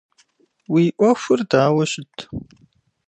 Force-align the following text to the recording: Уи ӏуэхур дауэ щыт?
Уи 0.73 0.83
ӏуэхур 0.97 1.39
дауэ 1.49 1.83
щыт? 1.91 2.15